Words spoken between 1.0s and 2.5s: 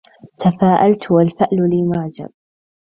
والفأل لي معجب